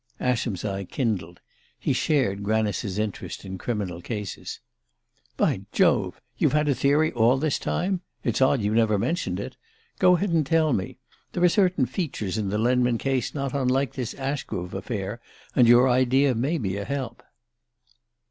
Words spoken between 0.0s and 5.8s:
Ascham's eye kindled: he shared Granice's interest in criminal cases. "By